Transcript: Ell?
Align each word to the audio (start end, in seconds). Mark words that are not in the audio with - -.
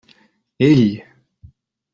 Ell? 0.69 0.93